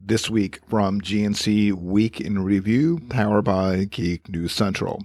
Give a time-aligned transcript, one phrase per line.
[0.00, 5.04] this week from GNC Week in Review, powered by Geek News Central.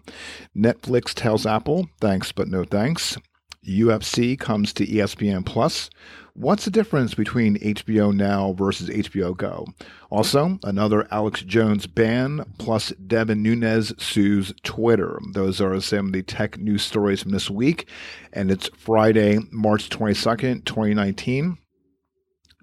[0.56, 3.18] Netflix tells Apple, thanks but no thanks.
[3.68, 5.90] UFC comes to ESPN Plus.
[6.34, 9.68] What's the difference between HBO Now versus HBO Go?
[10.10, 15.20] Also, another Alex Jones ban, plus Devin Nunes sues Twitter.
[15.32, 17.88] Those are some of the tech news stories from this week,
[18.34, 21.58] and it's Friday, March 22nd, 2019.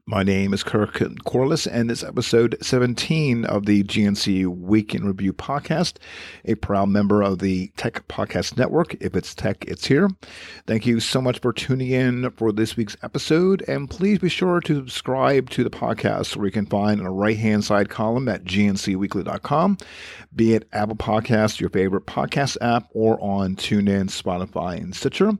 [0.04, 5.32] My name is Kirk Corliss, and this episode 17 of the GNC Week in Review
[5.32, 5.98] podcast,
[6.44, 8.96] a proud member of the Tech Podcast Network.
[9.00, 10.10] If it's tech, it's here.
[10.66, 14.60] Thank you so much for tuning in for this week's episode, and please be sure
[14.62, 18.28] to subscribe to the podcast where you can find on the right hand side column
[18.28, 19.78] at gncweekly.com,
[20.34, 25.30] be it Apple Podcasts, your favorite podcast app, or on TuneIn, Spotify, and Stitcher.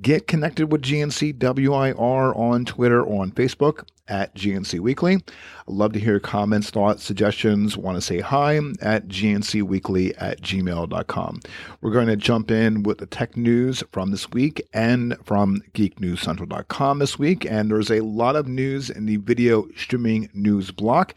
[0.00, 5.14] Get connected with GNC WIR on Twitter or on Facebook at GNC Weekly.
[5.14, 7.76] I'd love to hear comments, thoughts, suggestions.
[7.76, 11.40] Want to say hi at gncweekly at gmail.com.
[11.80, 16.98] We're going to jump in with the tech news from this week and from geeknewscentral.com
[16.98, 17.44] this week.
[17.44, 21.14] And there's a lot of news in the video streaming news block.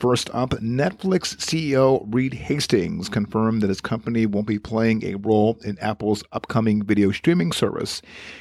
[0.00, 5.58] First up, Netflix CEO Reed Hastings confirmed that his company won't be playing a role
[5.62, 8.00] in Apple's upcoming video streaming service.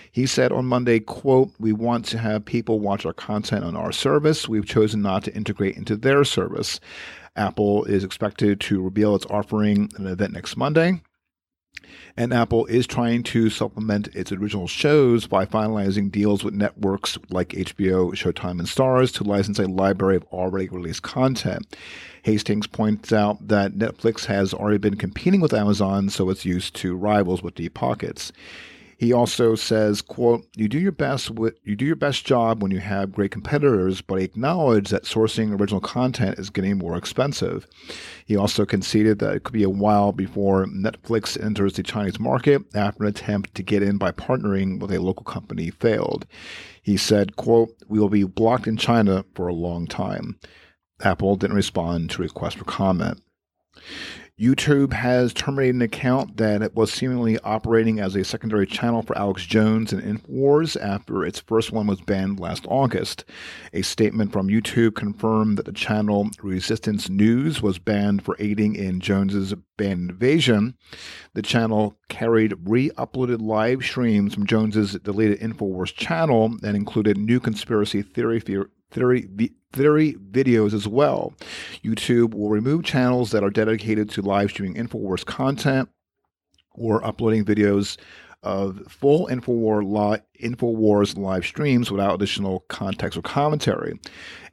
[0.09, 3.91] He said on Monday, quote, "We want to have people watch our content on our
[3.91, 4.47] service.
[4.47, 6.79] We've chosen not to integrate into their service."
[7.35, 11.01] Apple is expected to reveal its offering in an event next Monday.
[12.17, 17.49] And Apple is trying to supplement its original shows by finalizing deals with networks like
[17.49, 21.75] HBO, Showtime, and Starz to license a library of already released content.
[22.23, 26.95] Hastings points out that Netflix has already been competing with Amazon, so it's used to
[26.95, 28.31] rivals with deep pockets.
[28.99, 32.69] He also says, quote, you do your best with you do your best job when
[32.69, 37.65] you have great competitors, but acknowledge that sourcing original content is getting more expensive.
[38.25, 42.61] He also conceded that it could be a while before Netflix enters the Chinese market
[42.75, 46.25] after an attempt to get in by partnering with a local company failed.
[46.83, 50.37] He said, quote, we will be blocked in China for a long time.
[51.01, 53.21] Apple didn't respond to requests for comment.
[54.39, 59.45] YouTube has terminated an account that was seemingly operating as a secondary channel for Alex
[59.45, 63.25] Jones and InfoWars after its first one was banned last August.
[63.73, 69.01] A statement from YouTube confirmed that the channel Resistance News was banned for aiding in
[69.01, 70.77] Jones's band invasion.
[71.33, 78.01] The channel carried re-uploaded live streams from Jones's deleted InfoWars channel that included new conspiracy
[78.01, 78.39] theory
[78.91, 79.29] theory,
[79.71, 81.33] theory videos as well.
[81.83, 85.89] YouTube will remove channels that are dedicated to live streaming InfoWars content
[86.71, 87.97] or uploading videos
[88.41, 93.99] of full InfoWars, li- InfoWars live streams without additional context or commentary.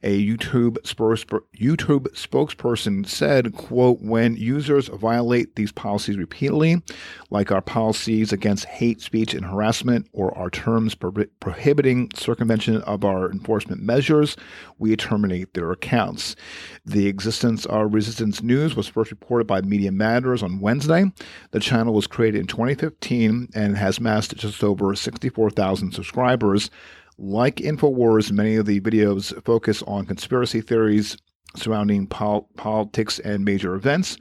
[0.03, 6.81] A YouTube, YouTube spokesperson said, quote, when users violate these policies repeatedly,
[7.29, 13.03] like our policies against hate speech and harassment or our terms pro- prohibiting circumvention of
[13.03, 14.35] our enforcement measures,
[14.77, 16.35] we terminate their accounts.
[16.85, 21.11] The existence of Resistance News was first reported by Media Matters on Wednesday.
[21.51, 26.69] The channel was created in 2015 and has amassed just over 64,000 subscribers.
[27.19, 31.17] Like InfoWars, many of the videos focus on conspiracy theories
[31.55, 34.17] surrounding pol- politics and major events.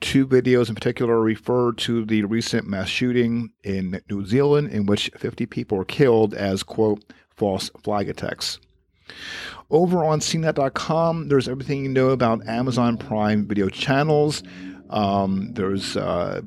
[0.00, 5.10] Two videos in particular refer to the recent mass shooting in New Zealand, in which
[5.16, 8.58] 50 people were killed as, quote, false flag attacks.
[9.70, 14.42] Over on CNET.com, there's everything you know about Amazon Prime video channels.
[14.90, 16.42] Um, there's, uh,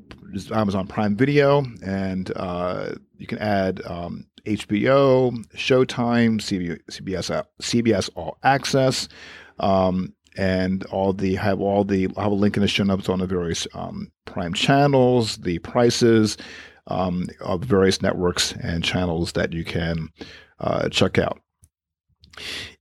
[0.51, 9.07] Amazon Prime Video, and uh, you can add um, HBO, Showtime, CBS, CBS All Access,
[9.59, 13.09] um, and all the have all the I'll have a link in the show notes
[13.09, 16.37] on the various um, Prime channels, the prices
[16.87, 20.09] um, of various networks and channels that you can
[20.59, 21.41] uh, check out.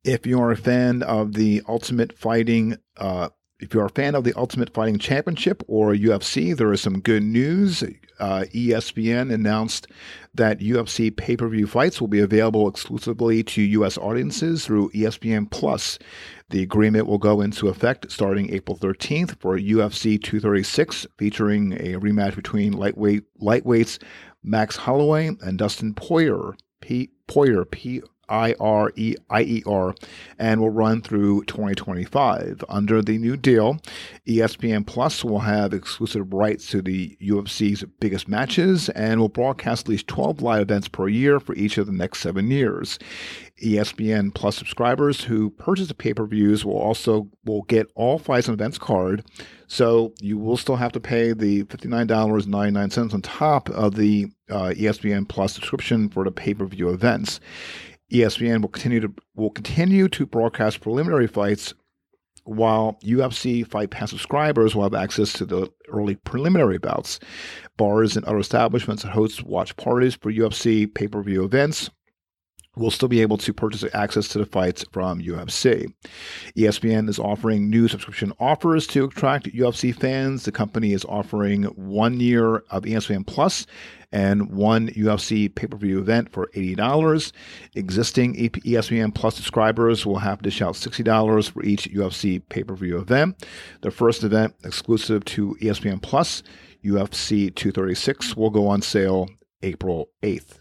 [0.04, 4.24] If you are a fan of the Ultimate Fighting uh, if you're a fan of
[4.24, 7.82] the Ultimate Fighting Championship or UFC, there is some good news.
[8.18, 9.86] Uh, ESPN announced
[10.34, 13.96] that UFC pay per view fights will be available exclusively to U.S.
[13.96, 15.98] audiences through ESPN Plus.
[16.50, 22.36] The agreement will go into effect starting April 13th for UFC 236, featuring a rematch
[22.36, 24.02] between lightweight lightweights
[24.42, 26.56] Max Holloway and Dustin Poirier.
[26.82, 29.94] P, Poirier, P IRE,
[30.38, 32.64] and will run through 2025.
[32.68, 33.78] Under the new deal,
[34.26, 39.90] ESPN Plus will have exclusive rights to the UFC's biggest matches and will broadcast at
[39.90, 42.98] least 12 live events per year for each of the next seven years.
[43.62, 48.78] ESPN Plus subscribers who purchase the pay-per-views will also will get all fights and events
[48.78, 49.24] card.
[49.66, 55.28] So you will still have to pay the $59.99 on top of the uh, ESPN
[55.28, 57.40] Plus subscription for the pay-per-view events.
[58.12, 61.74] ESPN will continue to will continue to broadcast preliminary fights
[62.44, 67.18] while UFC Fight Pass subscribers will have access to the early preliminary bouts.
[67.76, 71.90] Bars and other establishments that host watch parties for UFC pay per view events
[72.76, 75.92] will still be able to purchase access to the fights from UFC.
[76.56, 80.44] ESPN is offering new subscription offers to attract UFC fans.
[80.44, 83.66] The company is offering one year of ESPN Plus
[84.12, 87.32] and one UFC pay per view event for $80.
[87.74, 92.98] Existing ESPN Plus subscribers will have to shout $60 for each UFC pay per view
[92.98, 93.46] event.
[93.82, 96.42] The first event, exclusive to ESPN Plus,
[96.84, 99.28] UFC 236, will go on sale
[99.62, 100.60] April 8th.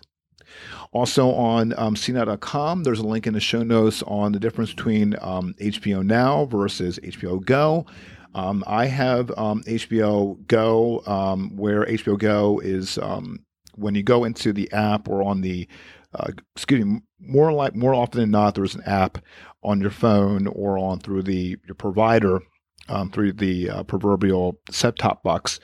[0.91, 5.15] Also on um, CNET.com, there's a link in the show notes on the difference between
[5.21, 7.85] um, HBO Now versus HBO Go.
[8.35, 13.39] Um, I have um, HBO Go, um, where HBO Go is um,
[13.75, 15.67] when you go into the app or on the,
[16.13, 19.19] uh, excuse me, more like more often than not, there's an app
[19.63, 22.41] on your phone or on through the your provider
[22.89, 25.59] um, through the uh, proverbial set-top box,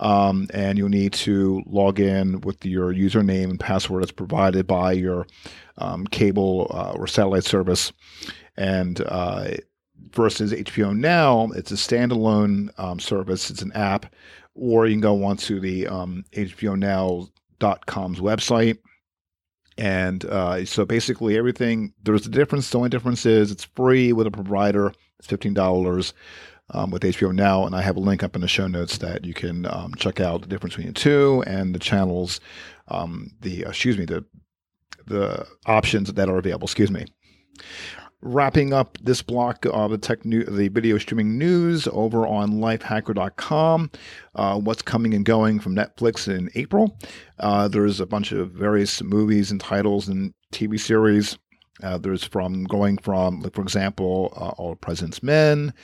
[0.00, 4.92] um, and you'll need to log in with your username and password that's provided by
[4.92, 5.26] your
[6.10, 7.92] cable uh, or satellite service.
[8.56, 9.52] And uh,
[10.12, 13.50] versus HBO Now, it's a standalone um, service.
[13.50, 14.14] It's an app,
[14.54, 18.78] or you can go onto the um, HBO Now.com's website.
[19.78, 22.70] And uh, so basically, everything there's a difference.
[22.70, 24.92] The only difference is it's free with a provider.
[25.18, 26.14] It's fifteen dollars
[26.70, 29.24] um, with HBO Now, and I have a link up in the show notes that
[29.24, 32.40] you can um, check out the difference between the two and the channels,
[32.88, 34.24] um, the excuse me, the
[35.06, 36.66] the options that are available.
[36.66, 37.06] Excuse me.
[38.22, 43.90] Wrapping up this block of the tech new, the video streaming news over on lifehacker.com.
[44.34, 46.98] Uh, what's coming and going from Netflix in April?
[47.38, 51.38] Uh, there's a bunch of various movies and titles and TV series.
[51.82, 55.74] Uh, there's from going from, like for example, uh, All President's Men,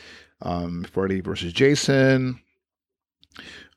[0.40, 2.40] um, Freddy versus Jason.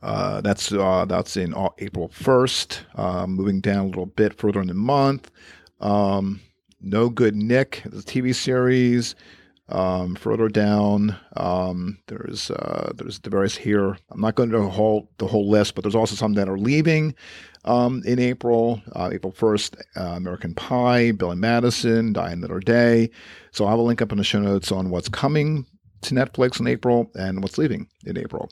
[0.02, 2.80] Uh, that's uh, that's in April 1st.
[2.96, 5.30] Uh, moving down a little bit further in the month.
[5.82, 6.40] Um,
[6.86, 9.16] no Good Nick, the TV series.
[9.68, 13.98] Um, further down, um, there's uh, there's the various here.
[14.12, 17.16] I'm not going to whole the whole list, but there's also some that are leaving
[17.64, 18.80] um, in April.
[18.96, 23.10] Uh, April 1st, uh, American Pie, Billy Madison, Die Another Day.
[23.52, 25.66] So I a link up in the show notes on what's coming
[26.02, 28.52] to Netflix in April and what's leaving in April.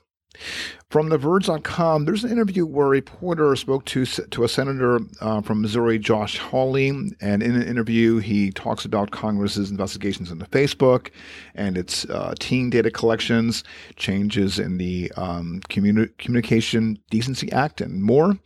[0.89, 5.62] From TheVerge.com, there's an interview where a reporter spoke to to a senator uh, from
[5.62, 11.09] Missouri, Josh Hawley, and in an interview he talks about Congress's investigations into Facebook
[11.56, 13.63] and its uh, teen data collections,
[13.95, 18.38] changes in the um, Communi- Communication Decency Act, and more.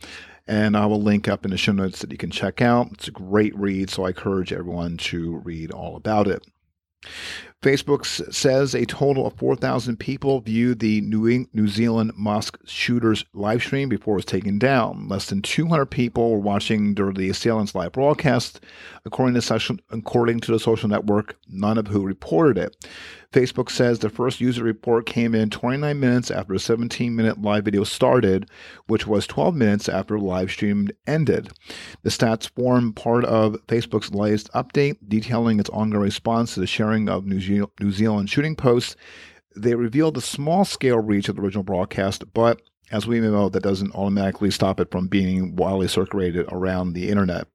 [0.46, 2.88] And I will link up in the show notes that you can check out.
[2.92, 6.42] It's a great read, so I encourage everyone to read all about it.
[7.60, 13.88] Facebook says a total of 4,000 people viewed the New, Zealand mosque shooter's live stream
[13.88, 15.08] before it was taken down.
[15.08, 18.60] Less than 200 people were watching during the assailant's live broadcast,
[19.04, 22.76] according to, according to the social network, none of who reported it.
[23.32, 27.64] Facebook says the first user report came in 29 minutes after a 17 minute live
[27.64, 28.48] video started,
[28.86, 31.50] which was 12 minutes after the live stream ended.
[32.02, 37.10] The stats form part of Facebook's latest update detailing its ongoing response to the sharing
[37.10, 38.96] of New, New Zealand shooting Post,
[39.56, 43.62] They revealed the small scale reach of the original broadcast, but as we know, that
[43.62, 47.46] doesn't automatically stop it from being widely circulated around the internet.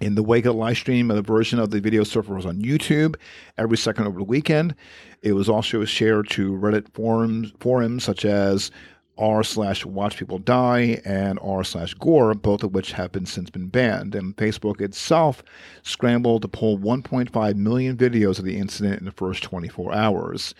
[0.00, 2.62] In the wake of the live stream, a version of the video surfer was on
[2.62, 3.16] YouTube
[3.56, 4.76] every second over the weekend.
[5.22, 8.70] It was also shared to Reddit forums, forums such as
[9.18, 13.50] r slash watch people die and r slash gore, both of which have been since
[13.50, 14.14] been banned.
[14.14, 15.42] And Facebook itself
[15.82, 20.54] scrambled to pull 1.5 million videos of the incident in the first 24 hours.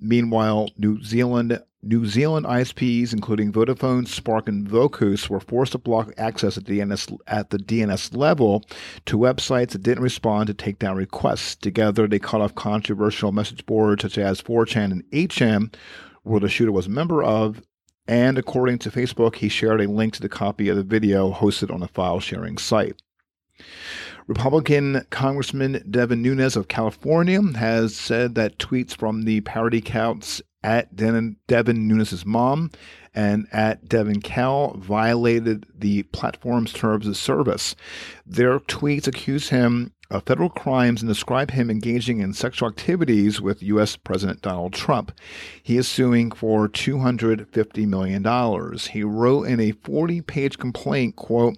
[0.00, 6.12] Meanwhile, New Zealand New Zealand ISPs, including Vodafone, Spark, and Vocus, were forced to block
[6.18, 8.64] access at the, DNS, at the DNS level
[9.06, 11.54] to websites that didn't respond to takedown requests.
[11.54, 15.72] Together, they cut off controversial message boards such as 4chan and 8chan,
[16.24, 17.62] where the shooter was a member of.
[18.08, 21.72] And according to Facebook, he shared a link to the copy of the video hosted
[21.72, 23.00] on a file sharing site.
[24.26, 30.94] Republican Congressman Devin Nunes of California has said that tweets from the parody accounts at
[30.96, 32.70] Devin, Devin Nunes' mom
[33.14, 37.74] and at Devin Cow violated the platform's terms of service.
[38.26, 43.62] Their tweets accuse him of federal crimes and describe him engaging in sexual activities with
[43.62, 43.96] U.S.
[43.96, 45.12] President Donald Trump.
[45.62, 48.78] He is suing for $250 million.
[48.90, 51.56] He wrote in a 40 page complaint, quote,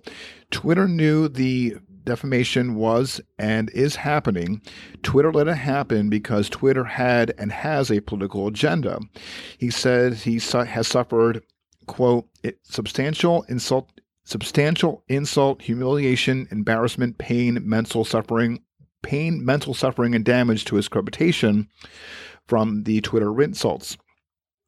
[0.50, 4.61] Twitter knew the defamation was and is happening.
[5.02, 8.99] Twitter let it happen because Twitter had and has a political agenda.
[9.59, 11.45] He said he su- has suffered,
[11.87, 12.26] quote,
[12.64, 14.00] substantial insult
[14.30, 18.62] substantial insult, humiliation, embarrassment, pain, mental suffering,
[19.02, 21.68] pain, mental suffering, and damage to his reputation
[22.46, 23.96] from the Twitter insults.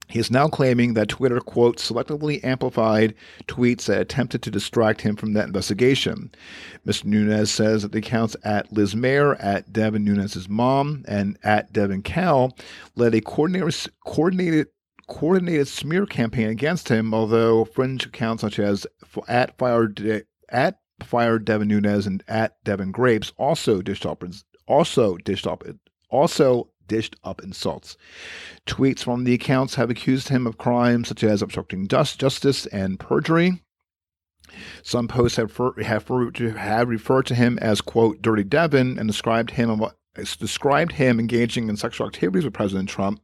[0.08, 3.14] He is now claiming that Twitter, quote, selectively amplified
[3.46, 6.32] tweets that attempted to distract him from that investigation.
[6.84, 7.04] Mr.
[7.04, 12.02] Nunes says that the accounts at Liz Mair, at Devin Nunes's mom, and at Devin
[12.02, 12.50] Cow
[12.96, 14.66] led a coordinated, coordinated
[15.08, 18.86] coordinated smear campaign against him, although fringe accounts such as
[19.28, 24.24] at Fire De- at Fire Devin Nunes and at Devin Grapes also dished up
[24.66, 25.64] also dished up
[26.08, 27.96] also dished up insults.
[28.66, 33.62] Tweets from the accounts have accused him of crimes such as obstructing justice and perjury.
[34.82, 36.06] Some posts have, have,
[36.56, 39.82] have referred to him as quote dirty Devin and described him
[40.14, 43.20] described him engaging in sexual activities with President Trump.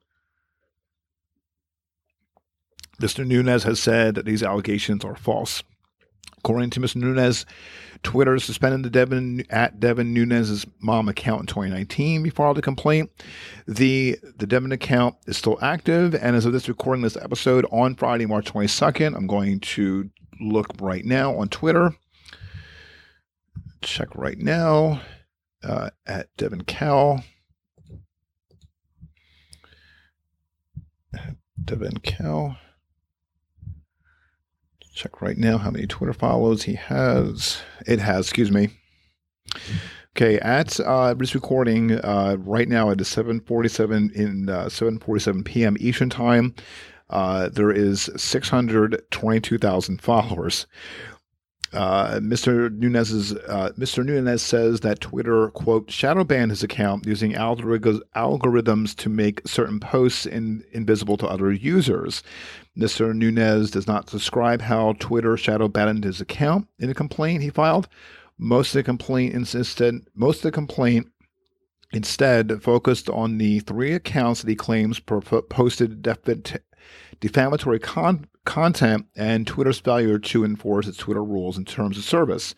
[3.00, 3.26] Mr.
[3.26, 5.62] Nunes has said that these allegations are false.
[6.38, 6.96] According to Mr.
[6.96, 7.46] Nunes,
[8.02, 13.10] Twitter suspended the Devin at Devin Nunes's mom account in 2019 before the complaint.
[13.66, 17.94] The the Devin account is still active, and as of this recording this episode on
[17.96, 21.94] Friday, March 22nd, I'm going to look right now on Twitter.
[23.82, 25.00] Check right now
[25.62, 27.20] uh, at Devin Cow.
[31.64, 32.56] Devin Cow.
[34.98, 37.62] Check right now how many Twitter follows he has.
[37.86, 38.70] It has, excuse me.
[40.16, 45.76] Okay, at uh, this recording uh, right now at 7:47 in uh, 7:47 p.m.
[45.78, 46.52] Eastern time,
[47.10, 50.66] uh, there is 622,000 followers.
[51.72, 52.72] Uh, Mr.
[52.72, 54.04] Nunes's uh, Mr.
[54.04, 60.24] Nunes says that Twitter quote shadow banned his account using algorithms to make certain posts
[60.24, 62.22] in, invisible to other users.
[62.76, 63.14] Mr.
[63.14, 67.88] Nunes does not describe how Twitter shadow banned his account in a complaint he filed.
[68.38, 71.08] Most of the complaint insisted most of the complaint
[71.92, 76.02] instead focused on the three accounts that he claims posted
[77.20, 82.54] defamatory con- content and Twitter's failure to enforce its Twitter rules and terms of service.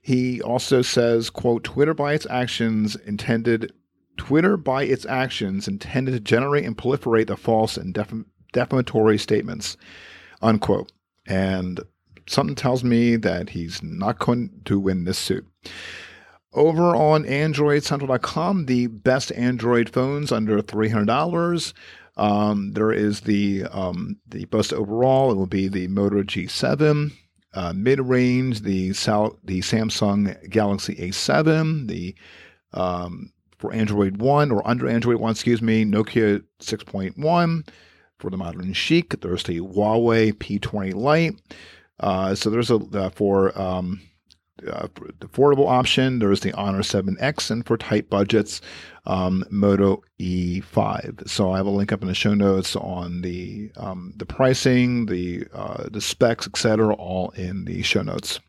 [0.00, 3.72] He also says, quote, Twitter by its actions intended
[4.16, 8.14] Twitter by its actions intended to generate and proliferate the false and def-
[8.52, 9.76] defamatory statements,
[10.40, 10.90] unquote.
[11.26, 11.80] And
[12.26, 15.46] something tells me that he's not going to win this suit.
[16.52, 21.72] Over on AndroidCentral.com, the best Android phones under $300.
[22.16, 25.30] Um, there is the um, the best overall.
[25.30, 27.12] It will be the Moto G7.
[27.54, 31.88] Uh, Mid range, the Sal- the Samsung Galaxy A7.
[31.88, 32.14] The
[32.72, 37.68] um, for Android One or under Android One, excuse me, Nokia 6.1.
[38.18, 41.34] For the modern chic, there's the Huawei P20 Lite.
[42.00, 44.00] Uh, so there's a uh, for um,
[44.66, 44.88] uh,
[45.20, 46.18] affordable option.
[46.18, 48.60] There's the Honor 7X, and for tight budgets,
[49.04, 51.28] um, Moto E5.
[51.28, 55.06] So I have a link up in the show notes on the um, the pricing,
[55.06, 58.40] the uh, the specs, etc., all in the show notes.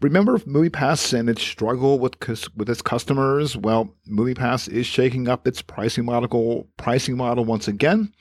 [0.00, 2.16] Remember MoviePass and its struggle with
[2.56, 3.56] with its customers?
[3.56, 8.12] Well, MoviePass is shaking up its pricing model pricing model once again,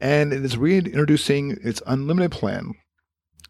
[0.00, 2.74] and it is reintroducing its unlimited plan.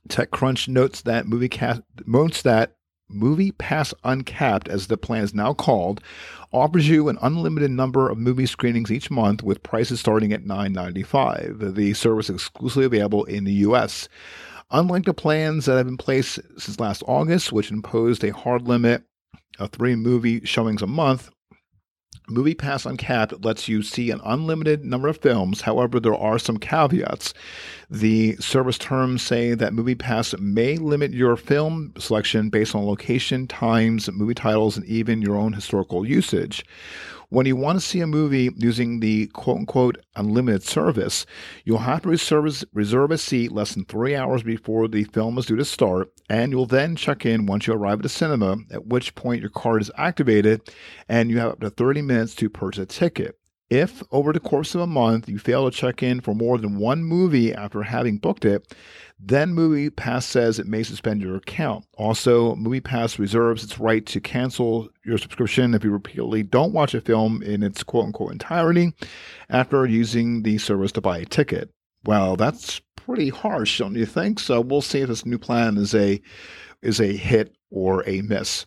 [0.09, 2.75] TechCrunch notes that MovieCast notes that
[3.11, 6.01] Movie Pass Uncapped, as the plan is now called,
[6.53, 11.75] offers you an unlimited number of movie screenings each month with prices starting at $9.95.
[11.75, 14.09] The service exclusively available in the U.S.
[14.71, 18.69] Unlike the plans that have been in place since last August, which imposed a hard
[18.69, 19.03] limit
[19.59, 21.31] of three movie showings a month,
[22.31, 25.63] Movie Pass Uncapped lets you see an unlimited number of films.
[25.63, 27.35] However, there are some caveats.
[27.91, 33.47] The service terms say that Movie Pass may limit your film selection based on location,
[33.49, 36.65] times, movie titles, and even your own historical usage.
[37.31, 41.27] When you want to see a movie using the quote unquote unlimited service,
[41.65, 45.47] you'll have to reserve, reserve a seat less than three hours before the film is
[45.47, 48.87] due to start, and you'll then check in once you arrive at the cinema, at
[48.87, 50.61] which point your card is activated
[51.09, 53.40] and you have up to 30 minutes to purchase a ticket.
[53.71, 56.77] If over the course of a month you fail to check in for more than
[56.77, 58.75] one movie after having booked it,
[59.21, 61.85] then MoviePass says it may suspend your account.
[61.97, 67.01] Also, MoviePass reserves its right to cancel your subscription if you repeatedly don't watch a
[67.01, 68.93] film in its quote unquote entirety
[69.49, 71.71] after using the service to buy a ticket.
[72.05, 74.41] Well, that's pretty harsh, don't you think?
[74.41, 76.21] So we'll see if this new plan is a
[76.83, 78.67] is a hit or a miss.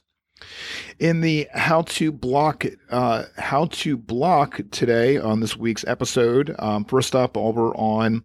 [1.00, 6.86] In the how to block uh, how to block today on this week's episode, um,
[6.86, 8.24] first up over on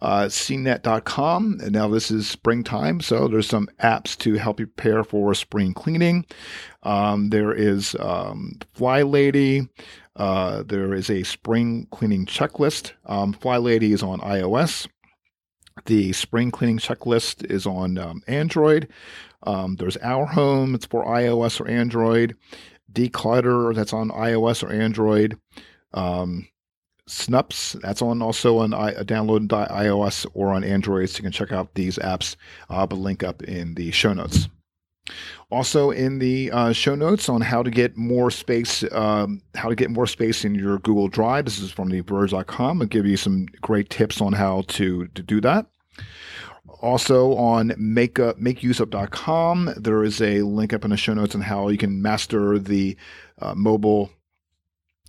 [0.00, 1.58] uh, cnet.com.
[1.62, 5.74] And now this is springtime, so there's some apps to help you prepare for spring
[5.74, 6.24] cleaning.
[6.82, 9.68] Um, there is um, Fly Lady.
[10.16, 12.92] Uh, there is a spring cleaning checklist.
[13.06, 14.88] Um, Fly Lady is on iOS.
[15.84, 18.88] The spring cleaning checklist is on um, Android.
[19.44, 22.36] Um, there's Our Home, it's for iOS or Android.
[22.92, 25.38] Declutter, that's on iOS or Android.
[25.94, 26.48] Um,
[27.08, 31.08] Snups, that's on also on I, download on iOS or on Android.
[31.08, 32.36] So you can check out these apps.
[32.68, 34.48] I'll a link up in the show notes.
[35.50, 39.74] Also, in the uh, show notes on how to get more space, um, how to
[39.74, 41.46] get more space in your Google Drive.
[41.46, 42.82] This is from theverge.com.
[42.82, 45.66] I'll give you some great tips on how to, to do that.
[46.80, 51.68] Also on makeup, makeuseof.com, there is a link up in the show notes on how
[51.68, 52.96] you can master the
[53.40, 54.10] uh, mobile,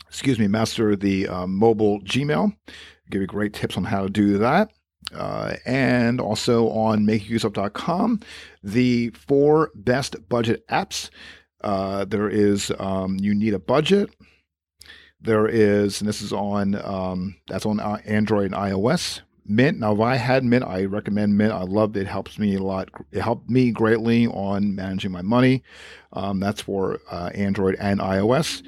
[0.07, 2.55] excuse me, master the uh, mobile Gmail.
[3.11, 4.71] give you great tips on how to do that.
[5.13, 8.19] Uh, and also on makeuseof.com,
[8.63, 11.09] the four best budget apps.
[11.61, 14.09] Uh, there is um, You Need a Budget.
[15.21, 19.21] There is, and this is on, um, that's on uh, Android and iOS.
[19.49, 19.79] Mint.
[19.79, 21.51] Now, if I had Mint, I recommend Mint.
[21.51, 22.01] I love it.
[22.01, 22.89] It helps me a lot.
[23.11, 25.63] It helped me greatly on managing my money.
[26.13, 28.61] Um, that's for uh, Android and iOS.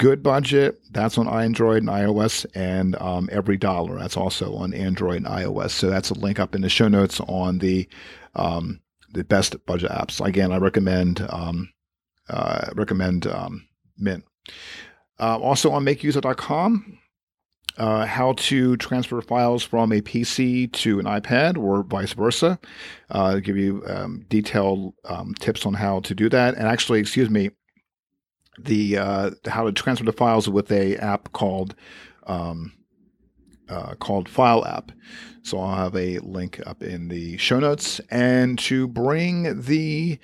[0.00, 0.80] Good budget.
[0.92, 3.98] That's on Android and iOS, and um, every dollar.
[3.98, 5.72] That's also on Android and iOS.
[5.72, 7.86] So that's a link up in the show notes on the
[8.34, 8.80] um,
[9.12, 10.24] the best budget apps.
[10.24, 11.68] Again, I recommend um,
[12.30, 14.24] uh, recommend um, Mint.
[15.20, 16.98] Uh, also on MakeUseOf.com,
[17.76, 22.58] uh, how to transfer files from a PC to an iPad or vice versa.
[23.10, 26.54] Uh, give you um, detailed um, tips on how to do that.
[26.54, 27.50] And actually, excuse me,
[28.58, 31.74] the uh, how to transfer the files with a app called
[32.26, 32.72] um,
[33.68, 34.92] uh, called File App.
[35.42, 38.00] So I'll have a link up in the show notes.
[38.10, 40.18] And to bring the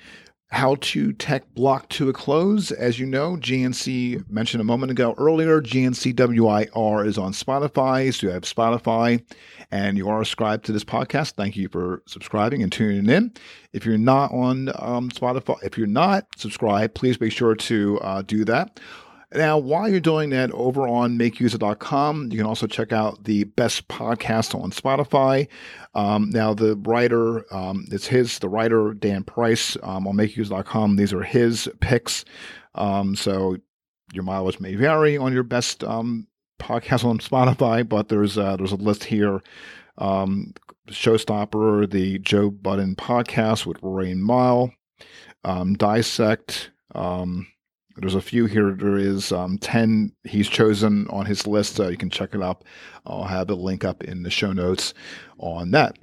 [0.49, 2.71] how to tech block to a close.
[2.71, 8.13] As you know, GNC mentioned a moment ago earlier, GNCWIR is on Spotify.
[8.13, 9.23] So you have Spotify
[9.71, 11.33] and you are subscribed to this podcast.
[11.33, 13.33] Thank you for subscribing and tuning in.
[13.73, 18.21] If you're not on um, Spotify, if you're not subscribed, please be sure to uh,
[18.21, 18.79] do that.
[19.33, 23.87] Now, while you're doing that over on makeuseof.com, you can also check out the best
[23.89, 25.49] podcast on Spotify.
[25.95, 30.95] Um, now, the writer, um, it's his, the writer, Dan Price, um, on makeuseof.com.
[30.95, 32.23] These are his picks.
[32.75, 33.57] Um, so
[34.13, 38.71] your mileage may vary on your best um, podcast on Spotify, but there's, uh, there's
[38.71, 39.41] a list here.
[39.97, 40.53] Um,
[40.87, 44.71] Showstopper, the Joe Budden podcast with Roy and Mile,
[45.43, 47.47] Dissect, um,
[47.97, 48.71] there's a few here.
[48.71, 51.79] There is um, 10 he's chosen on his list.
[51.79, 52.63] Uh, you can check it up.
[53.05, 54.93] I'll have a link up in the show notes
[55.39, 55.97] on that.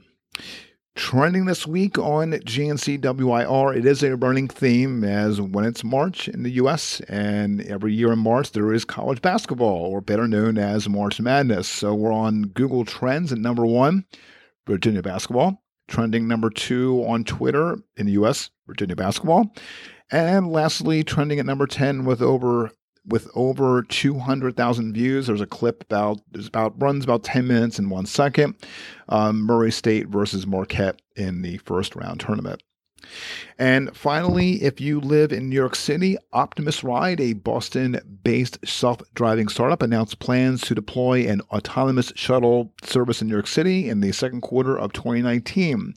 [0.96, 6.44] Trending this week on GNCWIR, it is a running theme as when it's March in
[6.44, 10.88] the US, and every year in March there is college basketball, or better known as
[10.88, 11.66] March Madness.
[11.66, 14.04] So we're on Google Trends at number one,
[14.68, 15.60] Virginia basketball.
[15.88, 19.52] Trending number two on Twitter in the US, Virginia basketball.
[20.14, 22.70] And lastly, trending at number 10 with over
[23.04, 25.26] with over 200,000 views.
[25.26, 28.54] There's a clip about there's about runs about 10 minutes and one second.
[29.08, 32.62] Um, Murray State versus Marquette in the first round tournament.
[33.58, 39.02] And finally, if you live in New York City, Optimus Ride, a Boston based self
[39.14, 44.00] driving startup, announced plans to deploy an autonomous shuttle service in New York City in
[44.00, 45.96] the second quarter of 2019.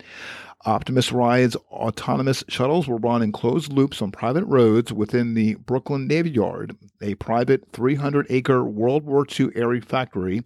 [0.68, 6.08] Optimus Ride's autonomous shuttles will run in closed loops on private roads within the Brooklyn
[6.08, 10.42] Navy Yard, a private 300 acre World War II era factory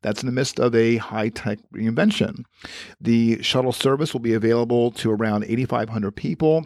[0.00, 2.44] that's in the midst of a high tech reinvention.
[3.02, 6.64] The shuttle service will be available to around 8,500 people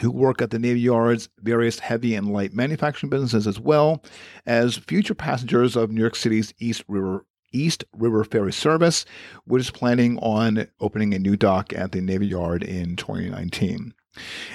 [0.00, 4.04] who work at the Navy Yard's various heavy and light manufacturing businesses, as well
[4.46, 9.04] as future passengers of New York City's East River East River Ferry Service,
[9.44, 13.94] which is planning on opening a new dock at the Navy Yard in 2019.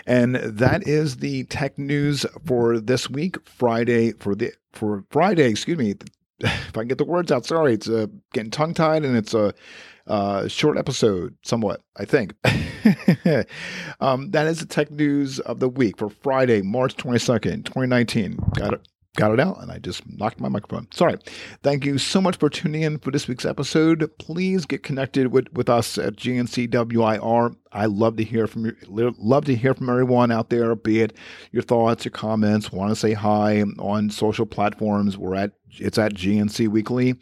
[0.06, 5.50] And that is the tech news for this week, Friday for the for Friday.
[5.50, 5.96] Excuse me,
[6.40, 7.46] if I can get the words out.
[7.46, 9.54] Sorry, it's uh, getting tongue tied, and it's a
[10.08, 11.82] uh, short episode, somewhat.
[11.96, 12.34] I think
[14.02, 17.88] um, that is the tech news of the week for Friday, March twenty second, twenty
[17.88, 18.38] nineteen.
[18.56, 20.88] Got it got it out and I just knocked my microphone.
[20.92, 21.18] Sorry.
[21.64, 24.10] Thank you so much for tuning in for this week's episode.
[24.20, 27.56] Please get connected with, with us at GNCWIR.
[27.72, 31.18] I love to hear from you, love to hear from everyone out there, be it
[31.52, 35.18] your thoughts, your comments, want to say hi on social platforms.
[35.18, 37.16] We're at it's at GNC Weekly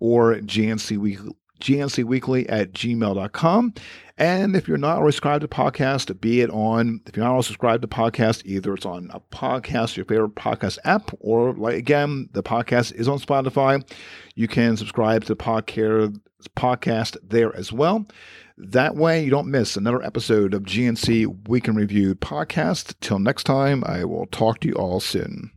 [0.00, 3.74] or GNC Weekly gncweekly at gmail.com.
[4.16, 7.46] And if you're not already subscribed to podcast, be it on, if you're not already
[7.46, 12.28] subscribed to podcast, either it's on a podcast, your favorite podcast app, or like again,
[12.32, 13.82] the podcast is on Spotify.
[14.34, 16.20] You can subscribe to the podcast,
[16.54, 18.06] podcast there as well.
[18.58, 22.94] That way you don't miss another episode of GNC Week in Review podcast.
[23.00, 25.50] Till next time, I will talk to you all soon.